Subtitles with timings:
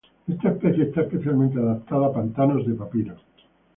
[0.27, 3.21] Esta especie está especialmente adaptada a pantanos de papiros.